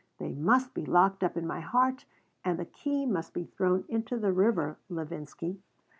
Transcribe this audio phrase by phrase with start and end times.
[0.17, 2.05] They must be locked up in my heart
[2.43, 5.59] and the key must be thrown into the river, Levinsky.